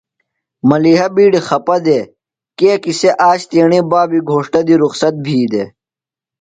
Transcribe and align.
ملِیحہ 0.69 1.07
بِیڈیۡ 1.15 1.45
خپہ 1.47 1.77
دےۡ 1.85 2.05
کیکیۡ 2.57 2.97
سےۡ 2.99 3.15
آج 3.29 3.39
تیݨی 3.49 3.79
بابی 3.91 4.19
گھوݜٹہ 4.29 4.61
دی 4.67 4.75
رخصت 4.83 5.13
بھی 5.25 5.39
دےۡ۔ 5.51 5.69